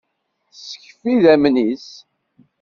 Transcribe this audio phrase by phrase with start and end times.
[0.53, 1.87] Teskef idammen-is.